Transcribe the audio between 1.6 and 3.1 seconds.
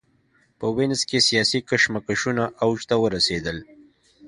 کشمکشونه اوج ته